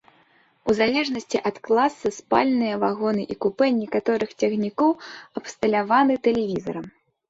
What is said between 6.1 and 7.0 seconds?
тэлевізарам.